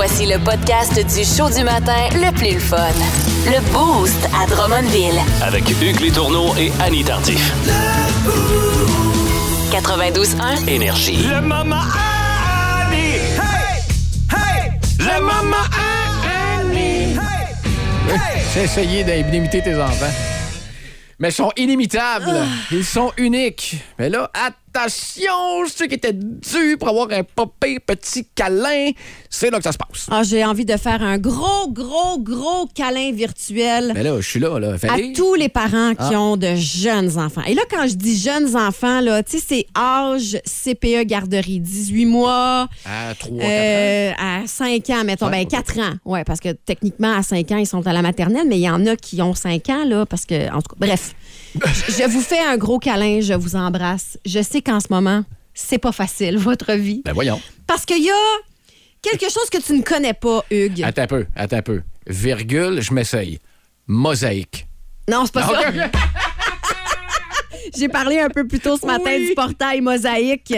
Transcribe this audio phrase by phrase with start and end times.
[0.00, 2.76] Voici le podcast du show du matin le plus le fun.
[3.46, 5.20] Le Boost à Drummondville.
[5.42, 7.52] Avec Hugues Létourneau et Annie Tardif.
[9.72, 10.68] 92.1.
[10.68, 11.24] Énergie.
[11.24, 13.16] Le maman Annie.
[13.16, 13.82] Hey!
[14.30, 14.70] Hey!
[15.00, 15.66] Le maman
[16.60, 17.16] Annie.
[17.16, 18.08] Hey!
[18.08, 18.42] Hey!
[18.54, 20.14] J'ai essayé d'imiter tes enfants.
[21.18, 22.46] Mais ils sont inimitables.
[22.70, 23.78] Ils sont uniques.
[23.98, 24.67] Mais là, attention,
[25.68, 28.90] ceux qui étaient dus pour avoir un popé petit câlin,
[29.30, 30.06] c'est là que ça se passe.
[30.10, 34.40] Ah, J'ai envie de faire un gros, gros, gros câlin virtuel Mais là, je suis
[34.40, 34.74] là, là.
[34.74, 36.20] à tous les parents qui Ah.
[36.20, 37.42] ont de jeunes enfants.
[37.46, 42.06] Et là, quand je dis jeunes enfants, là, tu sais, c'est âge CPE garderie, 18
[42.06, 42.68] mois.
[42.84, 45.26] À 3 4 euh, à 5 ans, mettons.
[45.26, 45.50] Ouais, ben, ok.
[45.50, 45.94] 4 ans.
[46.04, 48.70] Oui, parce que techniquement, à 5 ans, ils sont à la maternelle, mais il y
[48.70, 51.14] en a qui ont 5 ans, là, parce que, en tout cas, bref.
[51.88, 54.18] je je vous fais un gros câlin, je vous embrasse.
[54.26, 57.02] Je sais qu'en ce moment, c'est pas facile, votre vie.
[57.04, 57.40] Ben voyons.
[57.66, 58.14] Parce qu'il y a
[59.02, 60.82] quelque chose que tu ne connais pas, Hugues.
[60.82, 61.82] Attends un peu, attends un peu.
[62.06, 63.38] Virgule, je m'essaye.
[63.86, 64.66] Mosaïque.
[65.08, 65.90] Non, c'est pas ça.
[67.76, 69.28] J'ai parlé un peu plus tôt ce matin Oui.
[69.28, 70.54] du portail mosaïque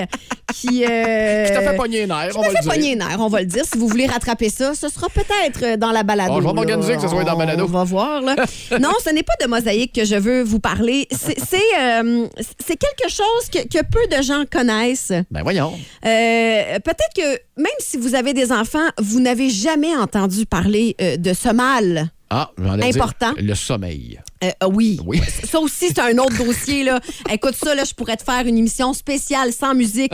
[0.54, 0.84] qui.
[0.84, 2.72] euh, Qui t'a fait pogner les on va fait le dire.
[2.72, 3.64] pogner les nerfs, on va le dire.
[3.64, 6.32] Si vous voulez rattraper ça, ce sera peut-être euh, dans la balado.
[6.34, 7.64] Bon, je vais m'organiser que ce soit dans la balado.
[7.64, 8.20] On va voir.
[8.22, 8.34] Là.
[8.80, 11.06] non, ce n'est pas de mosaïque que je veux vous parler.
[11.10, 12.26] C'est euh,
[12.66, 15.12] quelque chose que, que peu de gens connaissent.
[15.30, 15.72] Ben voyons.
[16.04, 21.32] Euh, Peut-être que même si vous avez des enfants, vous n'avez jamais entendu parler de
[21.32, 22.10] ce mal.
[22.30, 22.50] Ah,
[22.82, 23.32] Important.
[23.38, 24.20] le sommeil.
[24.42, 24.98] Euh, euh, oui.
[25.04, 25.20] Oui.
[25.44, 26.82] Ça aussi, c'est un autre dossier.
[26.84, 26.98] Là.
[27.30, 30.12] Écoute, ça, là, je pourrais te faire une émission spéciale sans musique,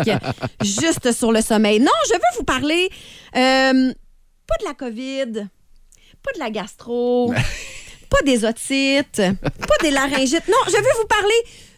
[0.65, 1.79] juste sur le sommeil.
[1.81, 2.89] Non, je veux vous parler
[3.37, 3.93] euh,
[4.47, 5.47] pas de la COVID,
[6.23, 7.33] pas de la gastro,
[8.11, 10.49] pas des otites, pas des laryngites.
[10.49, 11.35] Non, je veux vous parler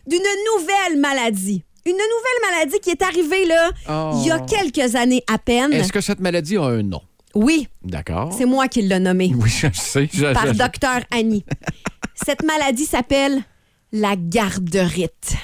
[0.07, 0.21] d'une
[0.57, 1.63] nouvelle maladie.
[1.85, 4.19] Une nouvelle maladie qui est arrivée là, Oh.
[4.23, 5.73] il y a quelques années à peine.
[5.73, 7.01] Est-ce que cette maladie a un nom?
[7.35, 8.35] Oui, D'accord.
[8.37, 9.33] c'est moi qui l'ai nommée.
[9.37, 10.09] Oui, je sais.
[10.13, 11.45] Je, par je- je- docteur Annie.
[12.25, 13.43] Cette maladie s'appelle
[13.93, 15.37] la garderite.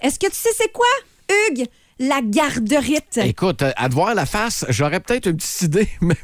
[0.00, 0.86] Est-ce que tu sais c'est quoi,
[1.28, 1.66] Hugues?
[1.98, 3.18] La garderite?
[3.24, 6.14] Écoute, euh, à te voir la face, j'aurais peut-être une petite idée, mais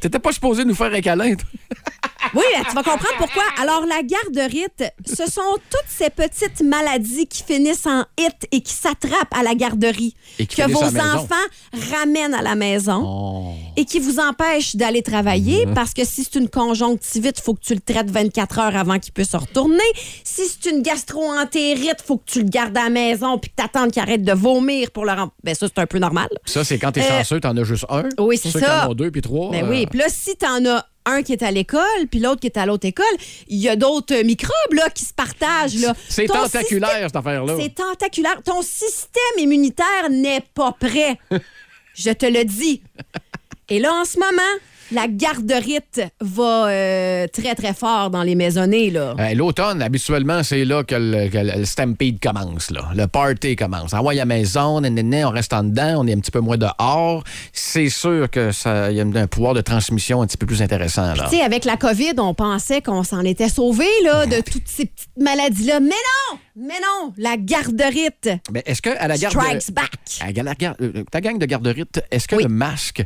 [0.00, 1.34] t'étais pas supposé nous faire un câlin.
[2.34, 3.42] Oui, tu vas comprendre pourquoi.
[3.60, 8.72] Alors, la garderite, ce sont toutes ces petites maladies qui finissent en hit et qui
[8.72, 10.14] s'attrapent à la garderie.
[10.38, 11.34] Et qui que vos enfants
[11.92, 13.02] ramènent à la maison.
[13.04, 13.54] Oh.
[13.76, 15.74] et qui vous empêche d'aller travailler Mm-hmm.
[15.74, 18.98] parce que si c'est une conjonctivite, il faut que tu le traites 24 heures avant
[18.98, 19.78] qu'il puisse retourner.
[20.24, 23.56] Si c'est une gastro-entérite, il faut que tu le gardes à la maison puis que
[23.56, 26.28] tu attends qu'il arrête de vomir pour le rem- Ben ça, c'est un peu normal.
[26.44, 28.04] Ça, c'est quand t'es Euh, chanceux, t'en as juste un.
[28.18, 28.66] oui, c'est Ceux ça.
[28.80, 29.50] qui en ont deux puis trois.
[29.50, 32.40] Ben euh, oui, puis là, si t'en as un qui est à l'école, puis l'autre
[32.40, 33.04] qui est à l'autre école,
[33.48, 35.74] il y a d'autres microbes là, qui se partagent.
[35.76, 35.94] Là.
[36.08, 37.56] C'est Ton tentaculaire, système- cette affaire-là.
[37.58, 38.42] C'est tentaculaire.
[38.44, 41.18] Ton système immunitaire n'est pas prêt.
[41.94, 42.82] Je te le dis.
[43.68, 44.42] Et là, en ce moment,
[44.92, 48.90] la garderite va euh, très, très fort dans les maisonnées.
[48.90, 49.14] Là.
[49.18, 52.70] Euh, L'automne, habituellement, c'est là que le, que le stampede commence.
[52.70, 52.88] Là.
[52.94, 53.92] Le party commence.
[53.94, 56.56] Envoie à la maison, nénéné, on reste en dedans, on est un petit peu moins
[56.56, 57.24] dehors.
[57.52, 60.62] C'est sûr que ça il y a un pouvoir de transmission un petit peu plus
[60.62, 61.14] intéressant.
[61.14, 61.24] Là.
[61.30, 64.86] Tu sais, avec la COVID, on pensait qu'on s'en était sauvé là, de toutes ces
[64.86, 65.80] petites maladies-là.
[65.80, 66.38] Mais non!
[66.54, 67.12] Mais non!
[67.16, 69.90] La garderite Mais est-ce que à la garde strikes back.
[70.20, 72.42] à la gar- euh, ta gang de garderies, est-ce que Oui.
[72.44, 73.04] le masque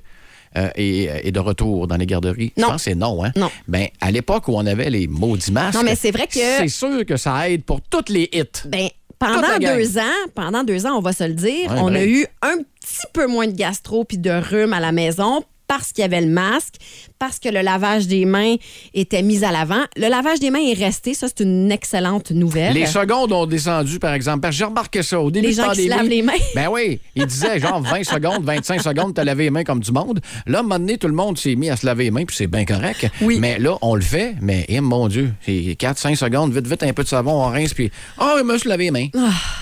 [0.56, 2.52] euh, est, est de retour dans les garderies?
[2.56, 2.66] Non.
[2.68, 3.24] Je pense que c'est non.
[3.24, 3.32] Hein?
[3.36, 3.50] Non.
[3.68, 6.68] Ben, à l'époque où on avait les maudits masques, Non, mais c'est vrai que- c'est
[6.68, 8.44] sûr que ça aide pour toutes les hits.
[8.68, 10.02] Ben, pendant deux ans,
[10.34, 13.26] pendant deux ans, on va se le dire, Ouais, on a eu un petit peu
[13.26, 16.74] moins de gastro puis de rhume à la maison parce qu'il y avait le masque,
[17.18, 18.56] parce que le lavage des mains
[18.94, 19.82] était mis à l'avant.
[19.96, 22.74] Le lavage des mains est resté, ça c'est une excellente nouvelle.
[22.74, 24.40] Les secondes ont descendu, par exemple.
[24.40, 26.32] Parce que j'ai remarqué ça au début Les de gens qui se lavent les mains.
[26.54, 27.00] Ben oui.
[27.14, 30.20] Ils disaient genre 20 secondes, 25 secondes, t'as lavé les mains comme du monde.
[30.46, 32.24] Là, à un moment donné, tout le monde s'est mis à se laver les mains,
[32.24, 33.06] puis c'est bien correct.
[33.20, 33.38] Oui.
[33.40, 36.92] Mais là, on le fait, mais eh, mon Dieu, c'est 4-5 secondes, vite, vite, un
[36.92, 37.90] peu de savon, on rince, puis
[38.20, 39.08] oh, il me suis lavé les mains.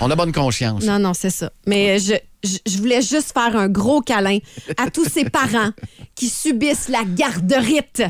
[0.01, 0.83] On a bonne conscience.
[0.83, 1.51] Non, non, c'est ça.
[1.67, 4.37] Mais je, je, je voulais juste faire un gros câlin
[4.77, 5.71] à tous ces parents
[6.15, 7.03] qui subissent la
[7.45, 8.03] garderite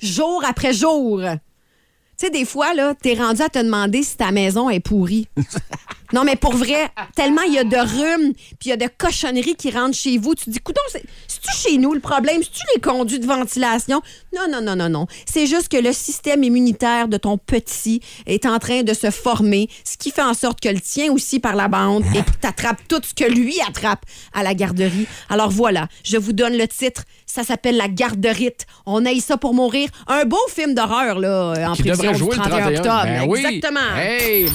[0.00, 1.20] jour après jour.
[1.20, 5.28] Tu sais, des fois, là, t'es rendu à te demander si ta maison est pourrie.
[6.12, 8.88] Non, mais pour vrai, tellement il y a de rhume, puis il y a de
[8.98, 10.34] cochonneries qui rentrent chez vous.
[10.34, 12.42] Tu te dis, coudon, c'est- c'est-tu chez nous le problème?
[12.42, 14.00] C'est-tu les conduits de ventilation?
[14.34, 15.06] Non, non, non, non, non.
[15.30, 19.68] C'est juste que le système immunitaire de ton petit est en train de se former,
[19.84, 22.80] ce qui fait en sorte que le tien aussi par la bande et que t'attrapes
[22.88, 24.04] tout ce que lui attrape
[24.34, 25.06] à la garderie.
[25.30, 27.02] Alors voilà, je vous donne le titre.
[27.26, 28.66] Ça s'appelle La Garderite.
[28.84, 29.88] On aille ça pour mourir.
[30.06, 33.02] Un beau film d'horreur, là, en Qui prévision du jouer le 31 31 octobre.
[33.04, 33.38] Ben oui.
[33.46, 33.96] Exactement.
[33.96, 34.46] Hey,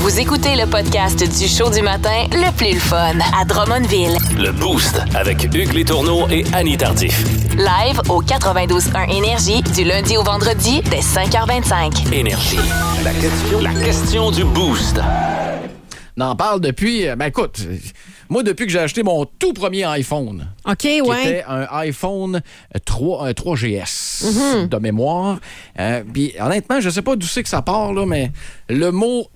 [0.00, 4.16] Vous écoutez le podcast podcast du show du matin le plus le fun à Drummondville.
[4.38, 7.24] Le Boost avec Hugues Létourneau et Annie Tardif.
[7.56, 12.12] Live au 92.1 Énergie du lundi au vendredi dès 5h25.
[12.12, 12.58] Énergie.
[13.02, 15.00] La question, la question du Boost.
[16.16, 17.08] On en parle depuis.
[17.08, 17.60] euh, Ben écoute,
[18.32, 21.22] moi, depuis que j'ai acheté mon tout premier iPhone, OK, qui ouais.
[21.22, 22.40] était un iPhone
[22.84, 24.68] 3, un 3GS Mm-hmm.
[24.68, 25.40] de mémoire.
[25.80, 28.30] Euh, Puis honnêtement, je sais pas d'où c'est que ça part, là, mais
[28.68, 29.26] le mot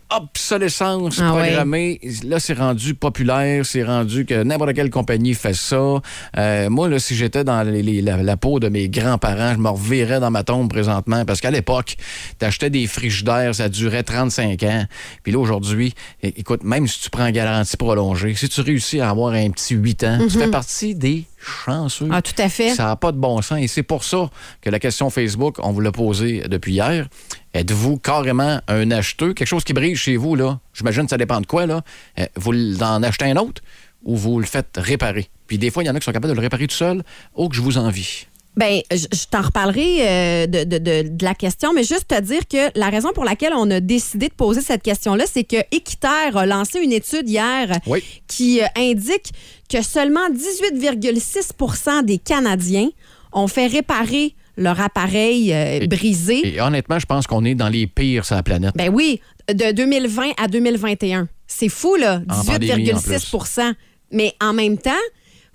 [0.40, 1.46] obsolescence Ah ouais.
[1.48, 6.00] programmée, là, c'est rendu populaire, c'est rendu que n'importe quelle compagnie fait ça.
[6.38, 9.58] Euh, moi, là, si j'étais dans les- les- la, la peau de mes grands-parents, je
[9.58, 11.96] me reverrais dans ma tombe présentement, parce qu'à l'époque,
[12.38, 14.84] t'achetais des frigidaires, ça durait 35 ans.
[15.24, 19.32] Puis là, aujourd'hui, écoute, même si tu prends garantie prolongée, si tu réussis à avoir
[19.34, 22.08] un petit 8 ans, tu fais partie des chanceux.
[22.10, 22.70] Ah, tout à fait.
[22.70, 23.58] Ça n'a pas de bon sens.
[23.60, 24.30] Et c'est pour ça
[24.60, 27.08] que la question Facebook, on vous l'a posée depuis hier.
[27.54, 29.32] Êtes-vous carrément un acheteux?
[29.34, 31.82] Quelque chose qui brille chez vous, là, j'imagine que ça dépend de quoi, là.
[32.18, 33.62] Euh, Vous en achetez un autre
[34.04, 35.28] ou vous le faites réparer?
[35.46, 37.02] Puis des fois, il y en a qui sont capables de le réparer tout seul.
[37.34, 38.26] Oh, que je vous envie.
[38.56, 42.18] Ben, je, je t'en reparlerai euh, de, de- de- de la question, mais juste te
[42.20, 45.56] dire que la raison pour laquelle on a décidé de poser cette question-là, c'est que
[45.72, 48.02] Équiterre a lancé une étude hier Oui.
[48.26, 49.32] qui euh, indique
[49.68, 52.88] que seulement 18,6% des Canadiens
[53.32, 56.54] ont fait réparer leur appareil euh, Et- brisé.
[56.56, 58.72] Et honnêtement, je pense qu'on est dans les pires sur la planète.
[58.74, 59.20] Ben oui,
[59.52, 61.28] de 2020 à 2021.
[61.46, 62.22] C'est fou, là.
[62.30, 63.74] En pandémie, en 18,6%
[64.12, 64.90] Mais en même temps,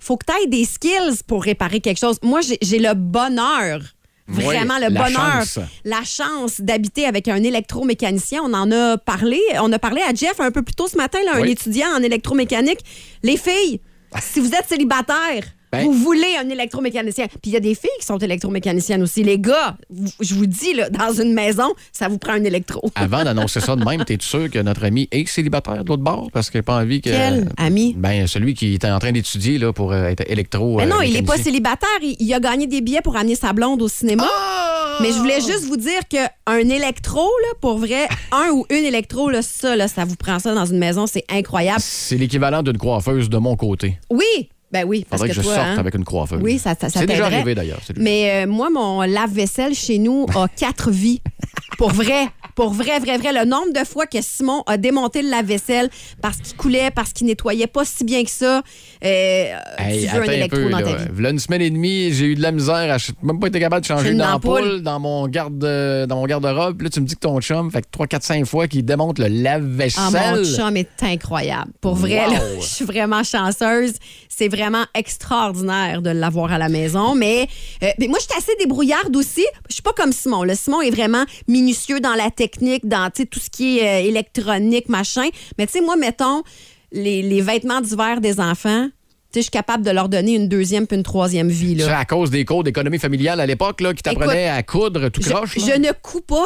[0.02, 2.18] faut que tu aies des skills pour réparer quelque chose.
[2.22, 3.80] Moi, j'ai- le bonheur.
[4.28, 5.58] Oui, Vraiment le la bonheur, chance.
[5.84, 8.40] la chance d'habiter avec un électromécanicien.
[8.44, 9.40] On en a parlé.
[9.60, 12.02] On a parlé à Jeff un peu plus tôt ce matin, là, un étudiant en
[12.02, 12.78] électromécanique.
[13.22, 13.80] Les filles,
[14.20, 15.42] si vous êtes célibataire,
[15.72, 17.26] Ben- vous voulez un électromécanicien.
[17.28, 19.22] Puis il y a des filles qui sont électromécaniciennes aussi.
[19.22, 22.90] Les gars, vous- je vous dis, là, dans une maison, ça vous prend un électro.
[22.94, 26.28] Avant d'annoncer ça de même, t'es sûr que notre ami est célibataire de l'autre bord?
[26.32, 27.10] Parce qu'il n'a pas envie que.
[27.10, 27.94] Quel ami?
[27.96, 30.76] Ben, celui qui était en train d'étudier là, pour euh, être électro.
[30.76, 31.88] Mais euh, non, il n'est pas célibataire.
[32.02, 34.26] Il, il a gagné des billets pour amener sa blonde au cinéma.
[34.28, 34.98] Ah!
[35.00, 39.30] Mais je voulais juste vous dire qu'un électro, là, pour vrai, un ou une électro,
[39.30, 41.80] là, ça, là, ça vous prend ça dans une maison, c'est incroyable.
[41.80, 43.98] C'est l'équivalent d'une coiffeuse de mon côté.
[44.10, 46.40] Oui, ben oui, parce que, que, je toi, sorte hein, avec une coiffeuse.
[46.42, 47.80] Oui, ça, ça, ça C'est déjà arrivé d'ailleurs.
[47.96, 51.20] Mais euh, moi, mon lave-vaisselle chez nous a quatre vies.
[51.78, 52.28] Pour vrai.
[52.54, 53.32] Pour vrai, vrai, vrai.
[53.32, 55.88] Le nombre de fois que Simon a démonté le lave-vaisselle
[56.20, 58.62] parce qu'il coulait, parce qu'il nettoyait pas si bien que ça.
[59.04, 59.44] Euh,
[59.78, 60.84] Hey, tu veux un attends un électro peu, dans là.
[60.84, 61.04] ta vie.
[61.12, 62.86] V'là une semaine et demie, j'ai eu de la misère.
[63.00, 64.82] ch- même pas été capable de changer Une ampoule.
[64.82, 66.82] dans mon garde dans mon garde-robe.
[66.82, 69.18] Là, tu me dis que ton chum fait que 3, 4, 5 fois qu'il démonte
[69.18, 70.36] le Ah, lave-vaisselle.
[70.36, 71.70] mon chum est incroyable.
[71.80, 72.32] Pour vrai, Wow.
[72.32, 73.94] là, je suis vraiment chanceuse.
[74.28, 77.14] C'est vraiment extraordinaire de l'avoir à la maison.
[77.14, 77.46] Mais,
[77.82, 79.44] euh, mais moi, je suis assez débrouillarde aussi.
[79.68, 80.42] Je suis pas comme Simon.
[80.44, 84.88] Le Simon est vraiment minutieux dans la technique, dans tout ce qui est euh, électronique,
[84.88, 85.28] machin.
[85.58, 86.42] Mais tu sais, moi, mettons,
[86.90, 90.48] les, les vêtements d'hiver des enfants, tu sais, je suis capable de leur donner une
[90.48, 91.76] deuxième puis une troisième vie.
[91.78, 95.22] C'est à cause des cours d'économie familiale à l'époque là, qui t'apprenaient à coudre tout
[95.22, 95.56] croche.
[95.56, 96.44] je ne couds pas.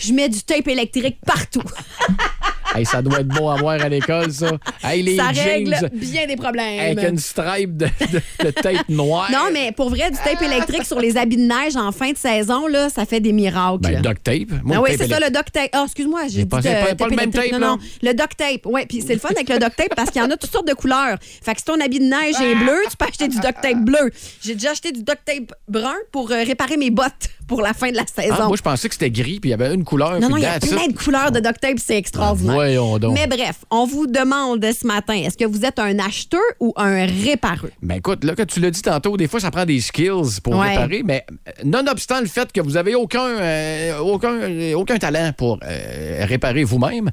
[0.00, 1.62] Je mets du tape électrique partout.
[2.74, 4.52] Hey, ça doit être beau à voir à l'école, ça.
[4.84, 6.78] Hey, les Ça jeans règle bien des problèmes.
[6.80, 9.28] avec une stripe de, de, de tête noire.
[9.32, 12.16] Non, mais pour vrai, du tape électrique sur les habits de neige en fin de
[12.16, 13.78] saison, là, ça fait des miracles.
[13.80, 14.62] Ben, duct tape.
[14.62, 15.70] Moi, ah le oui, tape c'est ça, le duct tape.
[15.72, 18.14] Ah, excuse-moi, j'ai dit pas- de- c'est pas- pas le même tape, Non, non, le
[18.14, 18.66] duct tape.
[18.66, 20.52] Oui, puis c'est le fun avec le duct tape parce qu'il y en a toutes
[20.52, 21.16] sortes de couleurs.
[21.42, 23.78] Fait que si ton habit de neige est bleu, tu peux acheter du duct tape
[23.84, 24.10] bleu.
[24.42, 27.90] J'ai déjà acheté du duct tape brun pour euh, réparer mes bottes pour la fin
[27.90, 28.36] de la saison.
[28.38, 30.20] Ah, moi, je pensais que c'était gris, puis il y avait une couleur.
[30.20, 33.00] non, non, il y a plein de couleurs de duct tape, c'est extraordinaire.
[33.00, 33.12] Donc.
[33.12, 37.06] Mais bref, on vous demande ce matin, est-ce que vous êtes un acheteur ou un
[37.06, 37.72] répareux?
[37.82, 40.54] Ben écoute, là, que tu l'as dit tantôt, des fois, ça prend des skills pour
[40.54, 40.68] Ouais.
[40.76, 41.26] réparer, mais
[41.64, 44.32] nonobstant le fait que vous avez aucun, euh, aucun,
[44.76, 47.10] aucun talent pour euh, réparer vous-même,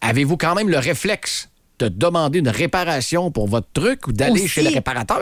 [0.00, 4.62] avez-vous quand même le réflexe de demander une réparation pour votre truc ou d'aller chez
[4.62, 5.20] le réparateur?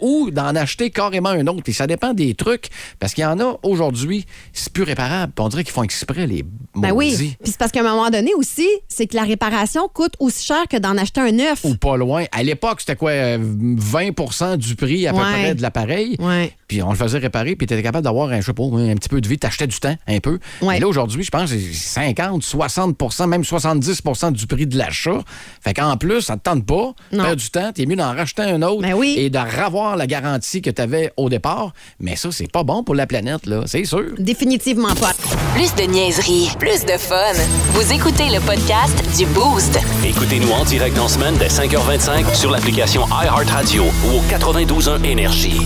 [0.00, 1.62] Ou d'en acheter carrément un autre.
[1.62, 5.32] Puis ça dépend des trucs, parce qu'il y en a aujourd'hui, c'est plus réparable.
[5.38, 7.14] On dirait qu'ils font exprès les Ben oui.
[7.16, 10.64] Puis c'est parce qu'à un moment donné aussi, c'est que la réparation coûte aussi cher
[10.68, 11.64] que d'en acheter un neuf.
[11.64, 12.24] Ou pas loin.
[12.32, 13.10] À l'époque, c'était quoi?
[13.10, 15.24] euh, 20% du prix à peu Ouais.
[15.24, 16.16] près de l'appareil.
[16.18, 16.52] Ouais.
[16.68, 18.94] Puis on le faisait réparer, puis tu étais capable d'avoir un, je sais pas, un
[18.94, 20.38] petit peu de vie, t'achetais du temps, un peu.
[20.62, 20.74] Ouais.
[20.74, 25.20] Mais là, aujourd'hui, je pense que c'est 50, 60% même 70% du prix de l'achat.
[25.62, 28.62] Fait qu'en plus, ça te tente pas, perdre du temps, t'es mieux d'en racheter un
[28.62, 29.14] autre Ben oui.
[29.18, 31.72] et de revoir la garantie que tu avais au départ.
[31.98, 34.04] Mais ça, c'est pas bon pour la planète, là, c'est sûr.
[34.18, 35.12] Définitivement pas.
[35.54, 37.32] Plus de niaiserie, plus de fun.
[37.72, 39.78] Vous écoutez le podcast du Boost.
[40.04, 45.60] Écoutez-nous en direct en semaine dès 5h25 sur l'application iHeartRadio ou au 92.1 Énergie.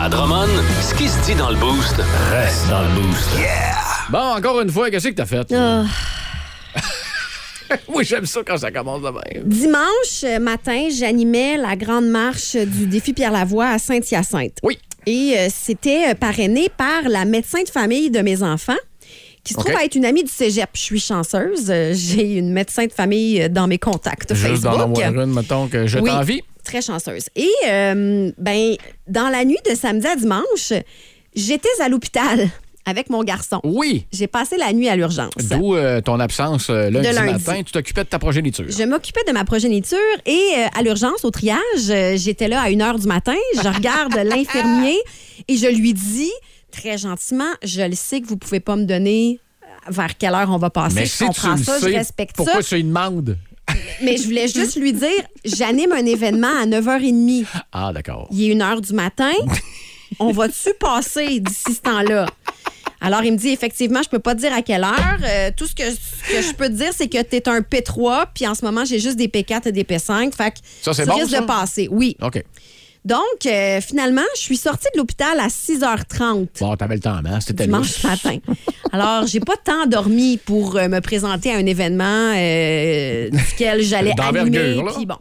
[0.00, 0.48] À Drummond,
[0.80, 1.96] ce qui se dit dans le Boost
[2.30, 3.28] reste dans le Boost.
[4.10, 5.52] Bon, encore une fois, qu'est-ce que t'as fait?
[7.94, 9.44] oui, j'aime ça quand ça commence de même.
[9.44, 14.58] Dimanche euh, matin, j'animais la grande marche du défi Pierre Lavoie à Saint-Hyacinthe.
[14.62, 14.78] Oui.
[15.06, 18.76] Et euh, c'était euh, parrainé par la médecin de famille de mes enfants,
[19.44, 20.70] qui se trouve être une amie du cégep.
[20.74, 21.66] Je suis chanceuse.
[21.92, 25.00] J'ai une médecin de famille dans mes contacts Juste Facebook.
[25.00, 26.42] avoir une, mettons, que je Oui, t'envie.
[26.62, 27.24] Très chanceuse.
[27.34, 28.76] Et euh, ben,
[29.08, 30.72] dans la nuit de samedi à dimanche,
[31.34, 32.48] j'étais à l'hôpital
[32.84, 33.60] avec mon garçon.
[33.64, 34.06] Oui.
[34.12, 35.32] J'ai passé la nuit à l'urgence.
[35.50, 37.32] D'où euh, ton absence euh, lundi, De lundi.
[37.44, 37.62] matin.
[37.62, 38.64] Tu t'occupais de ta progéniture.
[38.68, 41.58] Je m'occupais de ma progéniture et euh, à l'urgence, au triage,
[41.90, 43.34] euh, j'étais là à 1 h du matin.
[43.62, 44.96] Je regarde l'infirmier
[45.48, 46.32] et je lui dis
[46.72, 49.38] très gentiment Je le sais que vous pouvez pas me donner
[49.88, 50.94] vers quelle heure on va passer.
[50.96, 52.68] Mais je si tu comprends ça, sais, je respecte pourquoi ça.
[52.68, 53.36] tu lui demandes?
[54.02, 55.08] Mais je voulais juste lui dire
[55.44, 57.44] J'anime un événement à 9h30.
[57.72, 58.28] Ah, d'accord.
[58.32, 59.30] Il est 1 h du matin.
[60.18, 62.26] On va-tu passer d'ici ce temps-là?
[63.02, 65.18] Alors, il me dit effectivement, je peux pas te dire à quelle heure.
[65.24, 67.60] Euh, tout ce que, ce que je peux te dire, c'est que tu es un
[67.60, 70.32] P3, puis en ce moment, j'ai juste des P4 et des P5.
[70.34, 71.40] Fait que Ça, c'est bon, risques ça?
[71.40, 71.88] de passer.
[71.90, 72.16] Oui.
[72.22, 72.42] OK.
[73.04, 77.40] Donc, euh, finalement, je suis sortie de l'hôpital à 6h30 Bon, t'avais le temps, hein?
[77.40, 78.38] C'était dimanche matin.
[78.92, 84.14] Alors, j'ai pas tant dormi pour euh, me présenter à un événement euh, duquel j'allais
[84.20, 84.80] animer.
[84.94, 85.16] Puis bon.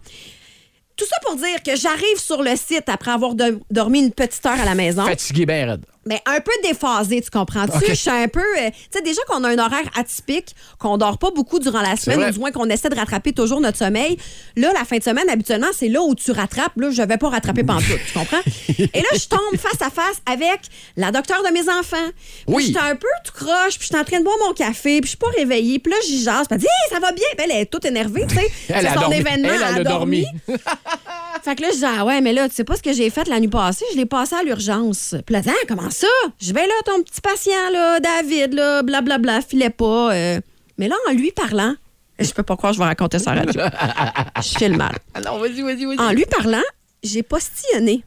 [0.95, 4.45] Tout ça pour dire que j'arrive sur le site après avoir de- dormi une petite
[4.45, 5.03] heure à la maison.
[5.03, 5.81] Fatigué, ben raide.
[6.05, 7.85] Mais un peu déphasé, tu comprends-tu?
[7.87, 8.39] Je suis un peu.
[8.39, 11.95] euh, tu sais, déjà qu'on a un horaire atypique, qu'on dort pas beaucoup durant la
[11.95, 14.17] semaine, ou du moins qu'on essaie de rattraper toujours notre sommeil.
[14.55, 16.73] Là, la fin de semaine, habituellement, c'est là où tu rattrapes.
[16.77, 18.41] Là, je vais pas rattraper pantoute, tu comprends?
[18.79, 20.61] Et là, je tombe face à face avec
[20.97, 22.09] la docteure de mes enfants.
[22.15, 22.65] Puis Oui.
[22.67, 25.09] J'étais un peu tout croche, puis j'étais en train de boire mon café, puis je
[25.09, 25.77] suis pas réveillée.
[25.77, 27.25] Puis là, j'y jase, puis elle dit, Hey, ça va bien?
[27.37, 28.51] Puis elle est toute énervée, tu sais.
[28.69, 29.17] Elle a son dormi.
[29.17, 30.25] événement, Elle, elle a a dormi.
[31.43, 33.09] fait que là, je dis, ah ouais, mais là, tu sais pas ce que j'ai
[33.09, 33.85] fait la nuit passée?
[33.93, 35.15] Je l'ai passé à l'urgence.
[35.25, 36.07] Puis là, ah, comment ça?
[36.39, 40.13] Je vais là, ton petit patient, là, David, là, blablabla, filait pas.
[40.13, 40.41] euh.
[40.77, 41.75] Mais là, en lui parlant,
[42.19, 43.61] je peux pas croire que je vais raconter ça à la radio.
[44.41, 44.95] je fais le mal.
[45.13, 45.99] Alors, vas-y, vas-y, vas-y.
[45.99, 46.61] En lui parlant,
[47.03, 48.03] j'ai postillonné.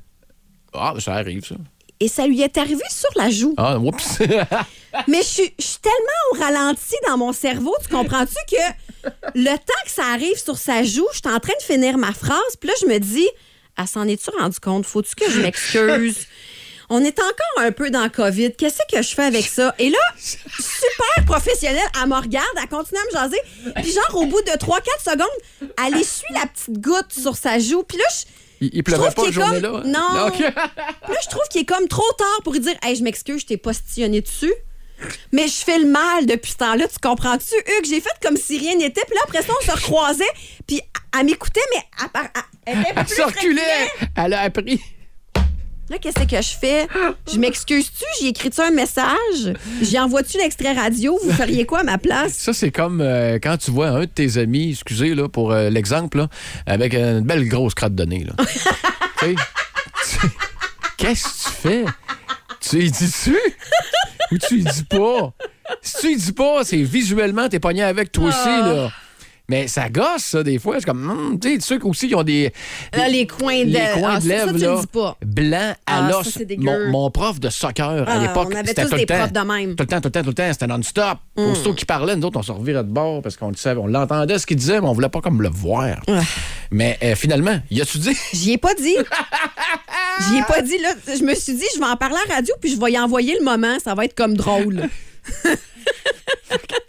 [0.72, 1.56] Ah, ça arrive, ça.
[2.00, 3.54] Et ça lui est arrivé sur la joue.
[3.56, 4.18] Ah, oups.
[5.08, 5.96] Mais je suis je suis tellement
[6.32, 10.82] au ralenti dans mon cerveau, tu comprends-tu que le temps que ça arrive sur sa
[10.82, 13.28] joue, je suis en train de finir ma phrase, puis là, je me dis,
[13.78, 14.86] elle s'en est-tu rendu compte?
[14.86, 16.26] Faut-tu que je m'excuse?
[16.90, 18.52] On est encore un peu dans COVID.
[18.56, 19.74] Qu'est-ce que je fais avec ça?
[19.78, 23.40] Et là, super professionnelle, elle me regarde, elle continue à me jaser.
[23.82, 27.82] Puis genre, au bout de 3-4 secondes, elle essuie la petite goutte sur sa joue.
[27.84, 28.24] Puis là, je,
[28.60, 29.82] Il, il je pleuvait trouve pas qu'il cette est comme- journée-là?
[29.86, 30.14] Non.
[31.08, 33.46] Là, je trouve qu'il est comme trop tard pour lui dire Hey, je m'excuse, je
[33.46, 34.52] t'ai postillonné dessus.
[35.32, 37.54] Mais je fais le mal depuis ce temps-là, tu comprends-tu?
[37.56, 39.02] Hugues, j'ai fait comme si rien n'était.
[39.06, 40.24] Puis là, après ça, on se recroisait.
[40.66, 40.80] Puis
[41.18, 41.82] elle m'écoutait, mais
[42.14, 42.30] elle,
[42.66, 43.62] elle Elle plus reculée.
[44.16, 44.80] Elle a appris.
[45.90, 46.86] Là, qu'est-ce que je fais?
[47.32, 48.04] Je m'excuse-tu?
[48.20, 49.52] J'ai écrit-tu un message?
[49.82, 51.18] J'y envoie-tu l'extrait radio?
[51.22, 52.32] Vous feriez quoi à ma place?
[52.32, 55.68] Ça, c'est comme euh, quand tu vois un de tes amis, excusez là, pour euh,
[55.68, 56.24] l'exemple,
[56.66, 58.26] avec une belle grosse crotte de nez.
[60.96, 61.84] Qu'est-ce que tu fais?
[62.60, 63.36] Tu lui dis-tu?
[64.32, 65.32] Ou tu lui dis pas?
[65.82, 68.90] Si tu lui dis pas, c'est visuellement, t'es pogné avec toi aussi, là.
[69.48, 70.76] Mais ça gosse, ça, des fois.
[70.78, 72.50] C'est comme, hum, tu sais, ceux qui aussi, ils ont des.
[72.96, 74.58] Là, les coins de- les coins Ah, de ça, ça, lèvres,
[74.94, 76.38] là, blancs à Ah, l'os.
[76.58, 79.26] Mon, mon prof de soccer, à Ah, l'époque, on avait c'était tous tout le temps.
[79.26, 79.76] de même.
[79.76, 80.50] Tout le temps, tout le temps, tout le temps.
[80.52, 81.18] C'était non-stop.
[81.36, 83.86] Aussitôt qu'il parlait, nous autres, on se revirait de bord parce qu'on le savait, on
[83.86, 85.96] l'entendait ce qu'il disait, mais on voulait pas comme le voir.
[86.70, 88.16] Mais euh, finalement, y a-tu dit?
[88.32, 88.96] J'y ai pas dit.
[90.30, 90.78] J'y ai pas dit.
[90.78, 92.92] Là, je me suis dit, je vais en parler à la radio, puis je vais
[92.92, 93.76] y envoyer le moment.
[93.84, 94.88] Ça va être comme drôle.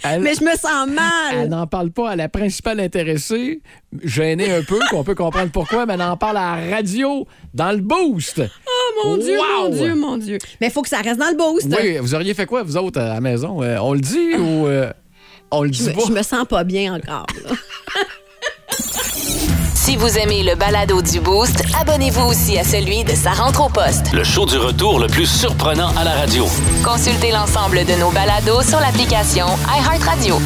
[0.03, 1.49] Elle- Mais je me sens Elle mal.
[1.49, 3.61] n'en parle pas à la principale intéressée,
[4.03, 7.25] gênée un peu, qu'on peut comprendre pourquoi, mais elle en parle à la radio,
[7.55, 8.39] dans le boost.
[8.67, 9.45] Oh mon Dieu, Wow!
[9.63, 10.37] mon Dieu, mon Dieu.
[10.61, 11.67] Mais il faut que ça reste dans le boost.
[11.81, 13.63] Oui, vous auriez fait quoi, vous autres, à la maison?
[13.63, 14.91] Euh, on le dit ou euh,
[15.49, 16.01] on le Je, dit me- pas?
[16.07, 17.25] je me sens pas bien encore.
[19.85, 23.69] Si vous aimez le balado du Boost, abonnez-vous aussi à celui de sa rentre au
[23.69, 24.11] poste.
[24.13, 26.47] Le show du retour le plus surprenant à la radio.
[26.83, 30.37] Consultez l'ensemble de nos balados sur l'application iHeartRadio.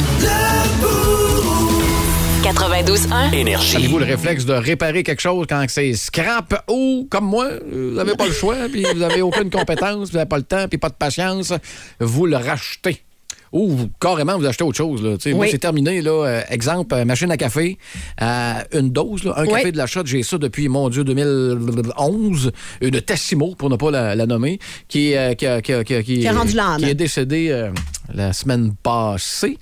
[2.42, 3.76] 92.1 Énergie.
[3.76, 8.16] Avez-vous le réflexe de réparer quelque chose quand c'est scrap ou, comme moi, vous n'avez
[8.16, 10.90] pas le choix, puis vous n'avez aucune compétence, vous n'avez pas le temps, puis pas
[10.90, 11.54] de patience,
[11.98, 13.02] vous le rachetez.
[13.52, 15.02] Ou carrément, vous achetez autre chose.
[15.02, 15.16] Là.
[15.34, 16.00] Moi, c'est terminé.
[16.02, 17.78] Là, Euh, exemple, euh, machine à café,
[18.18, 19.48] à une dose, là, un Oui.
[19.52, 20.02] café de la shot.
[20.04, 22.52] J'ai ça depuis, mon Dieu, 2011.
[22.80, 26.02] Une Tassimo, pour ne pas la, la nommer, qui, euh, qui, qui a- qui a-
[26.02, 26.78] qui- Qui a rendu l'âme.
[26.80, 27.70] qui est décédée euh,
[28.14, 29.58] la semaine passée.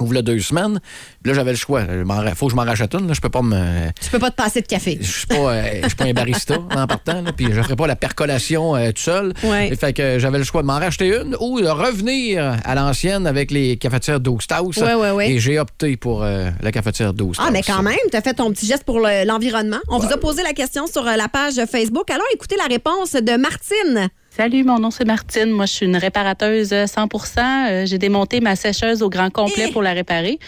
[0.00, 0.80] Ouvre là deux semaines.
[1.22, 1.82] Puis là, j'avais le choix.
[1.82, 3.06] Il faut que je m'en rachète une.
[3.06, 3.12] Là.
[3.14, 3.88] Je peux pas me.
[4.02, 4.98] Tu peux pas te passer de café.
[5.00, 7.22] Je suis pas, euh, je suis pas un barista en partant.
[7.22, 9.32] Là, puis je ferai pas la percolation euh, tout seul.
[9.44, 9.74] Ouais.
[9.76, 13.50] Fait que j'avais le choix de m'en racheter une ou de revenir à l'ancienne avec
[13.50, 14.78] les cafetières d'Oogstaus.
[14.78, 15.30] Ouais, ouais, ouais.
[15.30, 17.44] Et j'ai opté pour euh, la cafetière d'Oogstaus.
[17.46, 19.80] Ah, mais quand même, tu as fait ton petit geste pour le- l'environnement.
[19.88, 22.10] On vous a posé la question sur la page Facebook.
[22.10, 24.08] Alors, écoutez la réponse de Martine.
[24.40, 25.50] Salut, mon nom c'est Martine.
[25.50, 29.66] Moi, je suis une réparateuse euh, 100% Euh, J'ai démonté ma sécheuse au grand complet
[29.68, 29.70] Eh!
[29.70, 30.38] pour la réparer.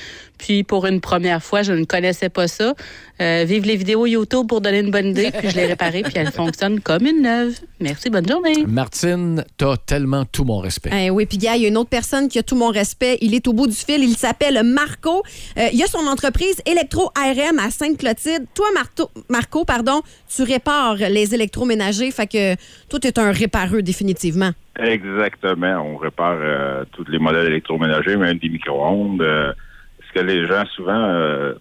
[0.42, 2.74] Puis, pour une première fois, je ne connaissais pas ça.
[3.20, 5.30] Euh, vive les vidéos YouTube pour donner une bonne idée.
[5.30, 7.60] Puis, je l'ai réparée, puis elle fonctionne comme une neuve.
[7.78, 8.64] Merci, bonne journée.
[8.66, 10.90] Martine, t'as tellement tout mon respect.
[10.92, 13.18] Eh oui, puis gars, il y a une autre personne qui a tout mon respect.
[13.20, 14.02] Il est au bout du fil.
[14.02, 15.22] Il s'appelle Marco.
[15.58, 18.46] Euh, il a son entreprise Electro ARM à Sainte-Clotilde.
[18.52, 20.02] Toi, Marto- Marco, pardon,
[20.34, 22.10] tu répares les électroménagers.
[22.10, 22.56] Fait que
[22.88, 24.50] toi, tu es un répareux définitivement.
[24.76, 25.76] Exactement.
[25.86, 29.22] On répare euh, tous les modèles électroménagers, même des micro-ondes.
[30.14, 31.54] Que les gens souvent euh,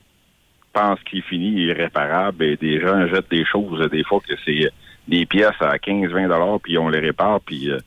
[0.73, 4.19] pensent qu'il est fini, il est réparable, et des gens jettent des choses, des fois
[4.27, 4.69] que c'est
[5.07, 7.77] des pièces à 15-20 puis on les répare, puis euh,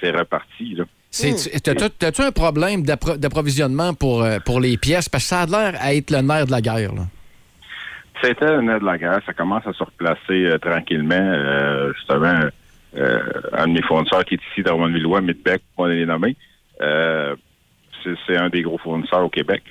[0.00, 0.74] c'est reparti.
[0.74, 0.84] Là.
[1.98, 5.08] T'as-tu un problème d'appro- d'approvisionnement pour, euh, pour les pièces?
[5.08, 6.94] Parce que ça a l'air à être le nerf de la guerre.
[6.94, 7.02] Là.
[8.22, 11.14] C'était un aide de la guerre, ça commence à se replacer euh, tranquillement.
[11.14, 12.38] Euh, justement,
[12.96, 13.18] euh,
[13.54, 15.62] un de mes fournisseurs qui est ici dans Drummondville-Lois, Midbeck,
[16.06, 16.36] nommer,
[16.82, 17.34] euh,
[18.04, 19.62] c'est c'est un des gros fournisseurs au Québec.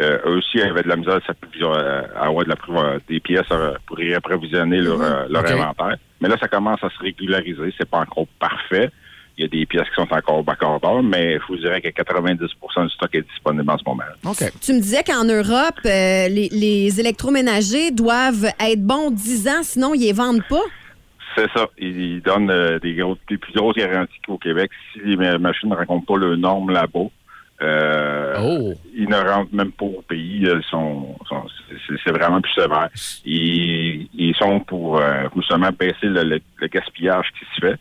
[0.00, 1.32] Euh, eux aussi avaient de la misère à
[1.72, 5.96] euh, à avoir de la, des pièces euh, pour y approvisionner leur, euh, leur inventaire.
[6.20, 7.72] Mais là, ça commence à se régulariser.
[7.78, 8.90] C'est pas encore parfait.
[9.38, 12.38] Il y a des pièces qui sont encore bacordeurs, mais je vous dirais que 90%
[12.84, 14.02] du stock est disponible en ce moment.
[14.24, 14.50] OK.
[14.60, 19.94] Tu me disais qu'en Europe, euh, les, les électroménagers doivent être bons 10 ans, sinon
[19.94, 20.62] ils les vendent pas?
[21.36, 21.68] C'est ça.
[21.76, 24.70] Ils donnent euh, des, gros- des plus grosses garanties qu'au Québec.
[24.92, 27.08] Si les ma- machines ne rencontrent pas le norme là-bas,
[27.62, 28.74] euh, Oh.
[28.94, 30.42] ils ne rentrent même pas au pays.
[30.42, 31.46] Ils sont, sont-
[32.04, 32.88] c'est, vraiment plus sévère.
[33.24, 37.78] Ils, ils sont pour euh, justement baisser le, le- le gaspillage qui se fait.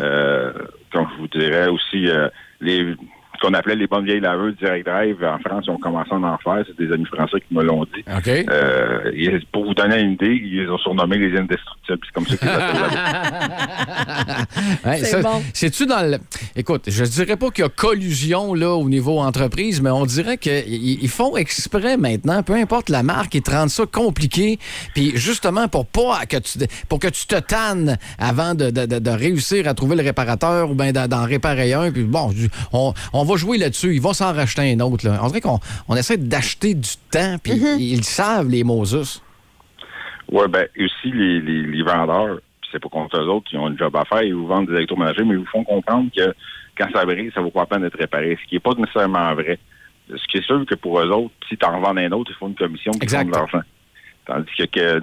[0.00, 0.52] Euh,
[0.92, 2.28] comme je vous dirais aussi, euh,
[2.60, 2.94] les
[3.44, 6.38] qu'on appelait les bonnes vieilles laveuses direct drive en France, ils ont commencé à en
[6.38, 6.64] faire.
[6.66, 8.02] C'est des amis français qui me l'ont dit.
[8.50, 11.98] Euh, pour vous donner une idée, ils ont surnommés les indestructibles.
[12.04, 14.44] C'est comme ça qu'ils les appellent là-bas.
[14.84, 15.42] Ouais, C'est bon.
[15.52, 16.18] C'est-tu dans le.
[16.56, 20.38] Écoute, je dirais pas qu'il y a collusion là, au niveau entreprise, mais on dirait
[20.38, 20.64] qu'ils
[21.02, 24.58] ils font exprès maintenant, peu importe la marque, ils te rendent ça compliqué.
[24.94, 28.98] Puis justement, pour pas que tu pour que tu te tannes avant de, de- de-
[28.98, 31.90] de réussir à trouver le réparateur ou bien d'en d'en réparer un.
[31.90, 32.32] Puis bon,
[32.72, 33.94] on, on va jouer là-dessus.
[33.94, 35.06] Ils vont s'en racheter un autre.
[35.06, 35.18] Là.
[35.22, 39.22] On dirait qu'on on essaie d'acheter du temps, puis ils savent, les Moses.
[40.30, 43.66] Oui, ben aussi les, les, les vendeurs, puis c'est pas contre eux autres qui ont
[43.66, 46.34] un job à faire, ils vous vendent des électroménagers, mais ils vous font comprendre que
[46.76, 49.34] quand ça brise, ça vaut pas la peine d'être réparé, ce qui est pas nécessairement
[49.34, 49.58] vrai.
[50.08, 52.36] Ce qui est sûr que pour eux autres, si tu en revends un autre, il
[52.36, 53.62] faut une commission qui font de l'argent.
[54.26, 55.00] Tandis que, que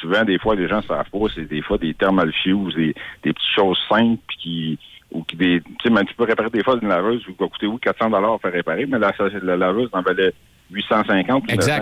[0.00, 3.32] souvent, des fois, les gens savent pas, c'est des fois des thermal fuses, des, des
[3.32, 4.78] petites choses simples puis qui
[5.14, 7.48] ou qui des tu sais même tu peux réparer des fois une laveuse qui va
[7.48, 10.32] coûter oui 400 dollars faire réparer mais la, la laveuse en valait
[10.70, 11.72] 850 puis 900.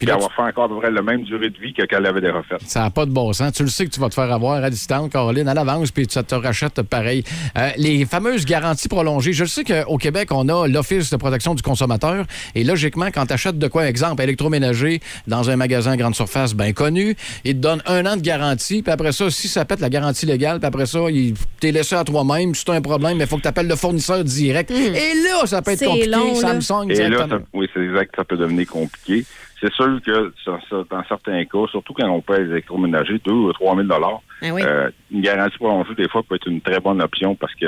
[0.00, 2.06] Puis là, avoir fait encore à peu près la même durée de vie que qu'elle
[2.06, 3.52] avait des refaites Ça n'a pas de bon sens.
[3.52, 6.06] Tu le sais que tu vas te faire avoir à distance, Caroline, à l'avance, puis
[6.08, 7.22] ça te rachète pareil.
[7.58, 9.32] Euh, les fameuses garanties prolongées.
[9.32, 12.24] Je sais qu'au Québec, on a l'Office de protection du consommateur.
[12.54, 16.72] Et logiquement, quand tu achètes de quoi, exemple, électroménager dans un magasin grande surface bien
[16.72, 18.82] connu, ils te donnent un an de garantie.
[18.82, 21.94] Puis après ça, si ça pète la garantie légale, puis après ça, il t'es laissé
[21.94, 22.54] à toi-même.
[22.54, 24.70] Si tu as un problème, il faut que tu appelles le fournisseur direct.
[24.70, 26.08] Et là, ça peut être compliqué.
[26.08, 26.60] long, là.
[26.60, 29.24] Samsung, Et là, ça- oui, c'est exact, ça peut devenir compliqué.
[29.60, 33.52] C'est sûr que sur- dans certains cas, surtout quand on paye les électroménagers, 2 ou
[33.52, 34.20] 3 000 Ah
[34.52, 34.62] oui.
[34.64, 37.66] euh, une garantie prolongée, des fois, peut être une très bonne option parce que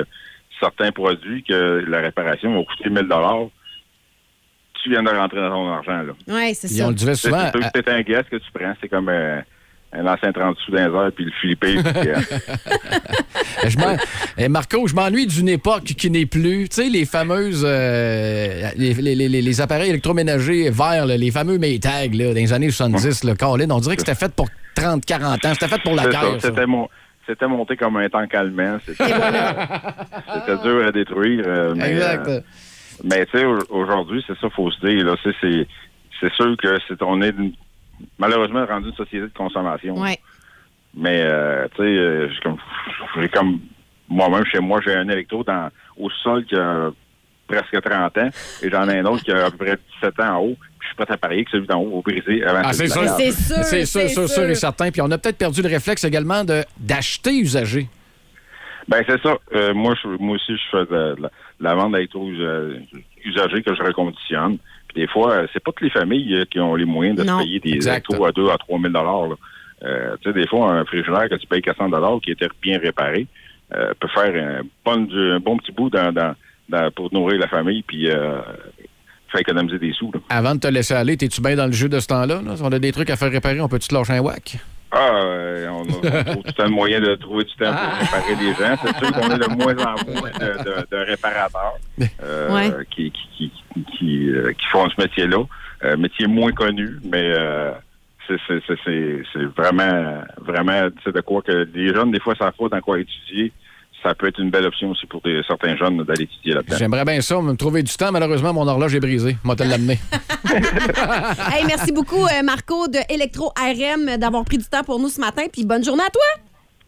[0.58, 3.08] certains produits que la réparation va coûter 1000
[4.82, 6.02] tu viens de rentrer dans ton argent.
[6.02, 6.12] Là.
[6.28, 6.86] Oui, c'est ça.
[6.86, 7.50] on le disait C'est souvent.
[7.74, 9.40] c'est un gaz que tu prends, c'est comme euh,
[9.94, 11.82] un ancien 30 sous d'un puis le Philippin.
[11.82, 12.10] puis,
[13.68, 13.76] Je
[14.38, 16.68] Eh, Marco, je m'ennuie d'une époque qui n'est plus.
[16.68, 17.62] Tu sais, les fameuses.
[17.66, 22.52] euh, les, les- les- les appareils électroménagers verts, là, les fameux Maytag là, dans les
[22.52, 25.52] années 70, là, Colin, on dirait que c'était fait pour 30, 40 ans.
[25.54, 26.36] C'était fait pour la guerre.
[26.40, 26.88] C'était mon.
[27.26, 28.78] C'était monté comme un tank allemand.
[28.86, 28.98] C'était
[30.62, 31.44] dur à détruire.
[31.46, 32.26] euh, mais, Exact.
[32.28, 32.40] euh,
[33.04, 35.14] mais tu sais, au- aujourd'hui, c'est ça, faut se dire.
[35.22, 37.32] C'est, sûr que c'est, on est
[38.18, 39.98] malheureusement rendu une société de consommation.
[39.98, 40.18] Ouais.
[40.94, 42.56] Mais euh, tu sais, euh, j'ai comme,
[43.20, 43.60] j'ai comme
[44.08, 46.90] moi-même chez moi, j'ai un électro dans, au sol qui a
[47.46, 48.28] presque 30 ans,
[48.62, 50.56] et j'en ai un autre qui a à peu près 17 ans en haut.
[50.78, 52.76] Puis je suis prêt à parier que celui d'en haut va briser avant Ah, que
[52.76, 53.02] c'est sûr.
[53.08, 54.90] C'est sûr, C'est sûr, c'est sûr, et certain.
[54.90, 57.88] Puis on a peut-être perdu le réflexe également de d'acheter usagé.
[58.88, 59.36] Ben c'est ça.
[59.54, 62.28] Euh, moi, je, moi aussi, je fais de, la- de la vente d'électro.
[63.24, 64.58] Usagers que je reconditionne.
[64.92, 67.24] Puis des fois, euh, c'est pas toutes les familles euh, qui ont les moyens de
[67.24, 67.38] Non.
[67.38, 69.34] se payer des autos à 2 à 3 000 là.
[69.84, 73.26] Euh, tu sais, des fois, un frigidaire que tu payes 400 qui était bien réparé
[73.74, 76.34] euh, peut faire un bon, un bon petit bout dans, dans-
[76.68, 78.40] dans- pour nourrir la famille puis euh,
[79.30, 80.12] faire économiser des sous.
[80.12, 80.20] là.
[80.28, 82.42] Avant de te laisser aller, t'es-tu bien dans le jeu de ce temps-là?
[82.44, 82.56] là?
[82.56, 84.58] Si on a des trucs à faire réparer, on peut-tu te lâcher un whack?
[85.10, 88.34] Ah, euh, on, a- on trouve tout le moyen de trouver du temps pour réparer
[88.40, 88.76] les gens.
[88.84, 91.74] C'est sûr qu'on est de moins en moins de, de- de réparateurs
[92.22, 92.84] euh, Ouais.
[92.90, 95.42] qui, qui, qui, qui, euh, qui font ce métier-là.
[95.84, 97.72] Euh, métier moins connu, mais euh,
[98.28, 98.36] c'est
[99.56, 103.52] vraiment, vraiment, de quoi que les jeunes, des fois, savent pas dans quoi étudier.
[104.02, 106.76] Ça peut être une belle option aussi pour des, certains jeunes d'aller étudier là-dedans.
[106.76, 108.10] J'aimerais bien ça, me trouver du temps.
[108.10, 109.36] Malheureusement, mon horloge est brisée.
[109.44, 109.98] Moi, te l'amener.
[111.50, 115.18] Hey, merci beaucoup, euh, Marco de Electro RM, d'avoir pris du temps pour nous ce
[115.18, 115.44] matin.
[115.50, 116.22] Puis bonne journée à toi.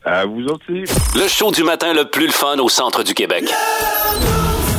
[0.04, 0.84] À vous aussi.
[1.14, 3.44] Le show du matin le plus le fun au centre du Québec.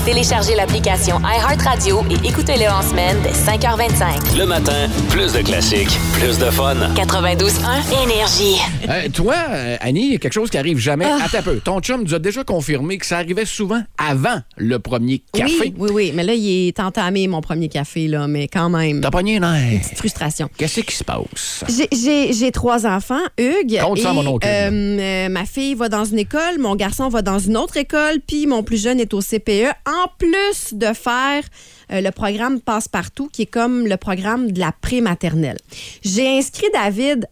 [0.06, 4.38] Téléchargez l'application iHeartRadio et écoutez-le en semaine dès 5h25.
[4.38, 6.76] Le matin, plus de classiques, plus de fun.
[6.96, 8.58] 92.1 Énergie.
[8.88, 11.06] Euh, toi, euh, Annie, il y a quelque chose qui arrive jamais.
[11.06, 11.56] Attends un peu.
[11.58, 15.54] Ton chum nous a déjà confirmé que ça arrivait souvent avant le premier café.
[15.60, 16.12] Oui, oui, oui.
[16.14, 18.28] Mais là, il est entamé, mon premier café, là.
[18.28, 19.82] Mais quand même, T'as pogné un air.
[19.96, 20.50] frustration.
[20.56, 21.64] Qu'est-ce qui se passe?
[21.92, 23.80] J'ai- trois enfants, Hugues.
[23.82, 24.48] Compte ça, mon oncle.
[24.48, 28.20] euh, euh, ma fille va dans une école, mon garçon va dans une autre école,
[28.26, 29.72] puis mon plus jeune est au CPE.
[29.88, 31.44] En plus de faire
[31.92, 35.58] euh, le programme Passe-Partout, qui est comme le programme de la prématernelle.
[36.04, 37.28] J'ai inscrit David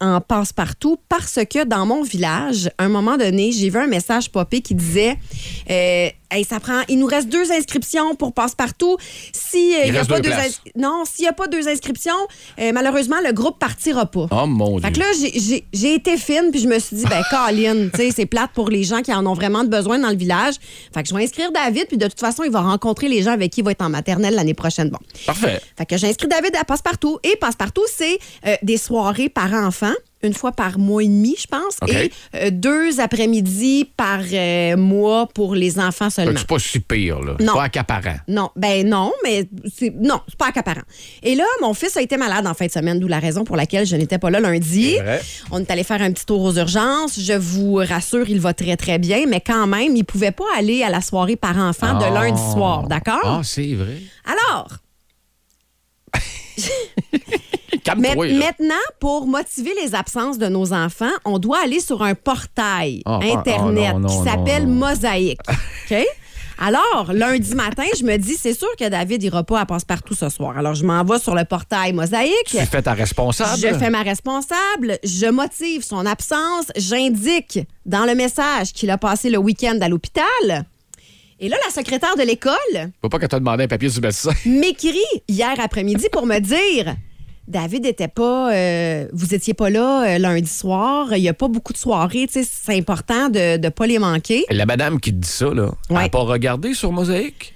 [0.00, 4.30] en passe-partout parce que dans mon village, à un moment donné, j'ai vu un message
[4.30, 5.16] popé qui disait
[5.70, 8.96] euh, Hey, ça prend, il nous reste deux inscriptions pour passe-partout.
[9.32, 12.12] Si euh, Il y a pas deux ins- non, s'il n'y a pas deux inscriptions,
[12.58, 14.26] euh, malheureusement le groupe partira pas.
[14.32, 14.88] Oh mon Dieu.
[14.88, 15.06] Fait que là,
[15.72, 18.68] j'ai- été fine, puis je me suis dit, ben, Colin, tu sais, c'est plate pour
[18.68, 20.54] les gens qui en ont vraiment besoin dans le village.
[20.92, 23.30] Fait que je vais inscrire David, puis de toute façon, il va rencontrer les gens
[23.30, 24.88] avec qui il va être en maternelle l'année prochaine.
[24.90, 24.98] Bon.
[25.26, 25.60] Parfait.
[25.78, 27.18] Fait que j'ai inscrit David à Passe-Partout.
[27.22, 29.92] Et Passe-Partout, c'est euh, des soirées par enfant,
[30.24, 35.26] une fois par mois et demi, je pense, et euh, deux après-midi par euh, mois
[35.28, 36.38] pour les enfants seulement.
[36.38, 37.34] C'est pas si pire, là.
[37.40, 37.54] Non.
[37.54, 38.16] pas accaparant.
[38.28, 40.82] Non, ben non, mais c'est non, c'est pas accaparant.
[41.22, 43.56] Et là, mon fils a été malade en fin de semaine, d'où la raison pour
[43.56, 44.96] laquelle je n'étais pas là lundi.
[45.50, 47.20] On est allé faire un petit tour aux urgences.
[47.20, 50.82] Je vous rassure, il va très très bien, mais quand même, il pouvait pas aller
[50.82, 52.10] à la soirée par enfant de Ah.
[52.10, 53.20] lundi soir, d'accord?
[53.24, 53.98] Ah, c'est vrai.
[54.24, 54.68] Alors,
[58.00, 63.02] mais- maintenant, pour motiver les absences de nos enfants, on doit aller sur un portail
[63.04, 64.66] Ah, ah, Internet ah, non, qui s'appelle.
[64.66, 65.40] Mosaïque.
[65.90, 65.96] OK?
[66.56, 70.28] Alors, lundi matin, je me dis, c'est sûr que David ira pas à Passe-Partout ce
[70.28, 70.56] soir.
[70.56, 72.32] Alors, je m'en vais sur le portail Mosaïque.
[72.46, 73.58] Tu fais ta responsable.
[73.60, 79.30] Je fais ma responsable, je motive son absence, j'indique dans le message qu'il a passé
[79.30, 80.64] le week-end à l'hôpital.
[81.40, 82.54] Et là, la secrétaire de l'école
[83.02, 84.30] Faut pas que tu demandé un papier du médecin.
[84.46, 86.94] m'écrit hier après-midi pour me dire
[87.46, 91.48] David était pas euh, vous étiez pas là euh, lundi soir, il y a pas
[91.48, 94.44] beaucoup de soirées, c'est important de ne pas les manquer.
[94.50, 96.02] La madame qui te dit ça, là, elle Ouais.
[96.04, 97.52] n'a pas regardé sur Mosaïque?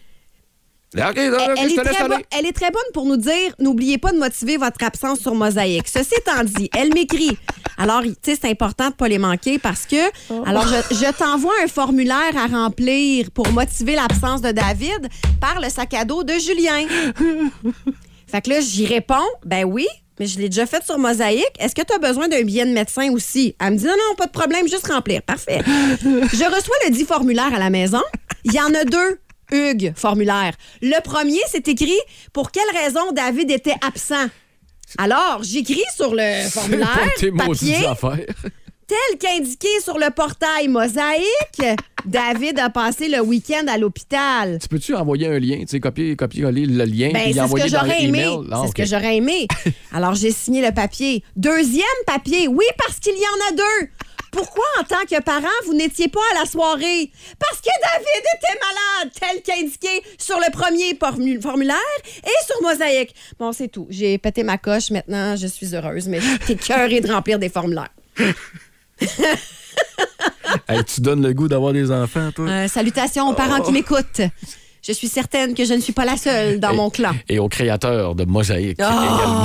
[0.94, 2.16] Elle, est très aller.
[2.16, 5.34] bo- elle est très bonne pour nous dire n'oubliez pas de motiver votre absence sur
[5.34, 5.86] Mosaïque.
[5.86, 7.36] Ceci étant dit, elle m'écrit.
[7.76, 9.96] Alors, tu sais, c'est important de pas les manquer parce que.
[10.48, 15.08] Alors, je, je t'envoie un formulaire à remplir pour motiver l'absence de David
[15.42, 16.86] par le sac à dos de Julien.
[18.30, 19.86] Fait que là, j'y réponds, ben oui,
[20.18, 21.44] mais je l'ai déjà fait sur Mosaïque.
[21.58, 23.54] Est-ce que tu as besoin d'un billet de médecin aussi?
[23.60, 25.22] Elle me dit non, non, pas de problème, juste remplir.
[25.22, 25.60] Parfait.
[25.64, 28.02] je reçois le dit formulaire à la maison.
[28.44, 29.20] Il y en a deux.
[29.50, 30.52] Hugues, formulaire.
[30.82, 31.98] Le premier, c'est écrit
[32.34, 34.26] pour quelle raison David était absent.
[34.98, 38.34] Alors, j'écris sur le formulaire Pas tes maudites papier, affaires.
[38.88, 44.58] Tel qu'indiqué sur le portail Mosaïque, David a passé le week-end à l'hôpital.
[44.60, 47.32] Tu peux-tu envoyer un lien, tu sais, copier, copier, coller le lien, Ben, puis c'est
[47.32, 48.26] ce l'envoyer que dans j'aurais aimé.
[48.50, 49.46] Ah, C'est ce que j'aurais aimé.
[49.92, 51.22] Alors, j'ai signé le papier.
[51.36, 53.88] Deuxième papier, oui, parce qu'il y en a deux.
[54.30, 57.10] Pourquoi, en tant que parent, vous n'étiez pas à la soirée?
[57.38, 61.76] Parce que David était malade, tel qu'indiqué sur le premier formu- formulaire
[62.24, 63.14] et sur Mosaïque.
[63.38, 63.86] Bon, c'est tout.
[63.90, 64.90] J'ai pété ma coche.
[64.90, 67.88] Maintenant, je suis heureuse, mais j'étais cœurée de remplir des formulaires.
[70.66, 72.46] Hey, tu donnes le goût d'avoir des enfants, toi?
[72.48, 74.20] Euh, salutations aux parents qui m'écoutent.
[74.86, 77.12] Je suis certaine que je ne suis pas la seule dans Et- mon clan.
[77.28, 79.44] Et au créateur de Mosaïque également.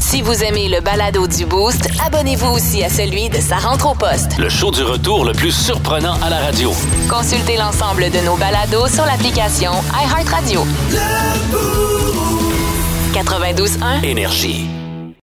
[0.00, 3.94] Si vous aimez le balado du Boost, abonnez-vous aussi à celui de sa rentre au
[3.94, 4.36] poste.
[4.38, 6.72] Le show du retour le plus surprenant à la radio.
[7.08, 10.64] Consultez l'ensemble de nos balados sur l'application iHeartRadio.
[13.12, 14.66] 92.1 Énergie.